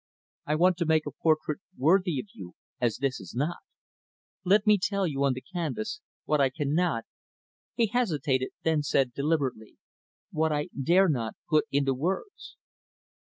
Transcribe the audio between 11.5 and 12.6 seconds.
into words."